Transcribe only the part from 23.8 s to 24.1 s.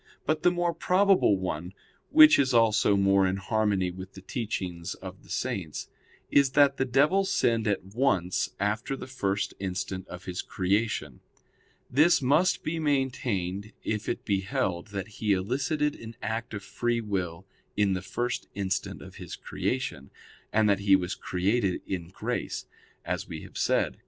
(Q.